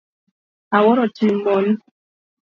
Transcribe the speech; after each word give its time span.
Awuoro 0.75 1.05
tim 1.15 1.35
mon. 1.43 1.65